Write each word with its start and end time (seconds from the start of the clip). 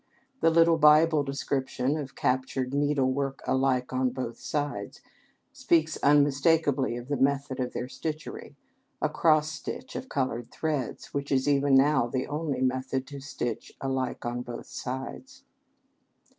The 0.39 0.49
little 0.49 0.79
Bible 0.79 1.21
description 1.21 1.95
of 1.95 2.15
captured 2.15 2.73
"needlework 2.73 3.43
alike 3.45 3.93
on 3.93 4.09
both 4.09 4.39
sides" 4.39 4.99
speaks 5.53 5.95
unmistakably 5.97 6.97
of 6.97 7.07
the 7.07 7.17
method 7.17 7.59
of 7.59 7.73
their 7.73 7.87
stitchery, 7.87 8.55
a 8.99 9.09
cross 9.09 9.51
stitch 9.51 9.95
of 9.95 10.09
colored 10.09 10.49
threads, 10.51 11.13
which 11.13 11.31
is 11.31 11.47
even 11.47 11.75
now 11.75 12.07
the 12.07 12.25
only 12.25 12.61
method 12.61 13.13
of 13.13 13.21
stitch 13.21 13.73
"alike 13.79 14.25
on 14.25 14.41
both 14.41 14.65
sides." 14.65 15.43